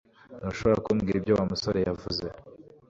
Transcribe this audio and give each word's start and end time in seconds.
Ntushobora 0.39 0.83
kumbwira 0.85 1.17
ibyo 1.17 1.33
Wa 1.37 1.43
musore 1.51 1.79
yavuze 1.87 2.25